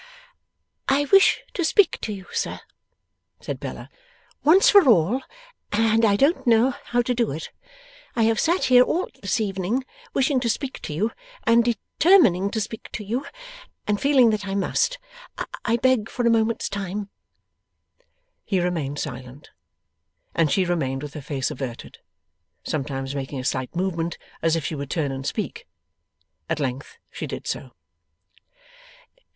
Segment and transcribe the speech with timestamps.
[0.89, 2.59] 'I wish to speak to you, sir,'
[3.39, 3.87] said Bella,
[4.43, 5.21] 'once for all,
[5.71, 7.51] and I don't know how to do it.
[8.15, 11.11] I have sat here all this evening, wishing to speak to you,
[11.43, 13.27] and determining to speak to you,
[13.85, 14.97] and feeling that I must.
[15.65, 17.11] I beg for a moment's time.'
[18.43, 19.51] He remained silent,
[20.33, 21.99] and she remained with her face averted,
[22.63, 25.67] sometimes making a slight movement as if she would turn and speak.
[26.49, 27.73] At length she did so.